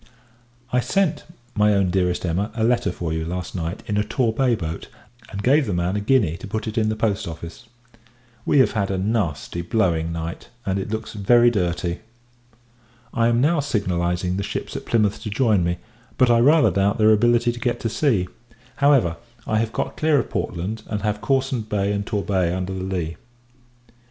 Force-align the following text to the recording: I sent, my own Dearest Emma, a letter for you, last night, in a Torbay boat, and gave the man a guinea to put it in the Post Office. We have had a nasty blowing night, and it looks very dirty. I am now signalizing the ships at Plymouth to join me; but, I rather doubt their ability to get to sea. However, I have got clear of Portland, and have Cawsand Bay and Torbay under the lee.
I 0.73 0.79
sent, 0.79 1.25
my 1.53 1.75
own 1.75 1.91
Dearest 1.91 2.25
Emma, 2.25 2.49
a 2.55 2.63
letter 2.63 2.91
for 2.91 3.13
you, 3.13 3.23
last 3.23 3.53
night, 3.53 3.83
in 3.85 3.97
a 3.97 4.03
Torbay 4.03 4.55
boat, 4.55 4.87
and 5.29 5.43
gave 5.43 5.67
the 5.67 5.75
man 5.75 5.95
a 5.95 5.99
guinea 5.99 6.37
to 6.37 6.47
put 6.47 6.65
it 6.67 6.75
in 6.75 6.89
the 6.89 6.95
Post 6.95 7.27
Office. 7.27 7.65
We 8.43 8.57
have 8.57 8.71
had 8.71 8.89
a 8.89 8.97
nasty 8.97 9.61
blowing 9.61 10.11
night, 10.11 10.47
and 10.65 10.79
it 10.79 10.89
looks 10.89 11.13
very 11.13 11.51
dirty. 11.51 11.99
I 13.13 13.27
am 13.27 13.41
now 13.41 13.59
signalizing 13.59 14.37
the 14.37 14.41
ships 14.43 14.75
at 14.75 14.87
Plymouth 14.87 15.21
to 15.21 15.29
join 15.29 15.63
me; 15.63 15.77
but, 16.17 16.31
I 16.31 16.39
rather 16.39 16.71
doubt 16.71 16.97
their 16.97 17.11
ability 17.11 17.51
to 17.51 17.59
get 17.59 17.79
to 17.81 17.87
sea. 17.89 18.27
However, 18.77 19.17
I 19.45 19.59
have 19.59 19.71
got 19.71 19.97
clear 19.97 20.17
of 20.17 20.31
Portland, 20.31 20.81
and 20.87 21.03
have 21.03 21.21
Cawsand 21.21 21.69
Bay 21.69 21.91
and 21.93 22.07
Torbay 22.07 22.51
under 22.55 22.73
the 22.73 22.83
lee. 22.83 23.17